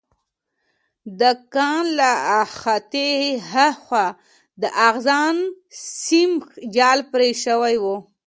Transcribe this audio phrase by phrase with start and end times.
[1.19, 1.21] د
[1.53, 2.11] کان له
[2.41, 3.09] احاطې
[3.51, 4.05] هاخوا
[4.61, 5.35] د اغزن
[6.03, 6.31] سیم
[6.75, 7.85] جال پرې شوی و